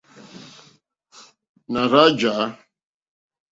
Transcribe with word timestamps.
Nà 1.71 1.81
rzá 1.89 2.03
jǎ. 2.19 2.33